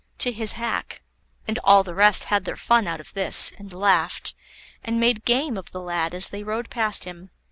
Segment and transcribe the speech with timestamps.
[0.17, 1.03] to his hack.
[1.47, 4.33] And all the rest had their fun out of this, and laughed,
[4.83, 7.29] and made game of the lad as they rode past him.